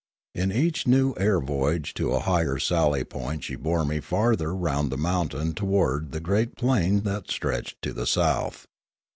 [0.33, 4.91] In each new air voyage to a higher sally point she bore me farther round
[4.91, 8.65] the mountain towards the great plain that stretched to the south.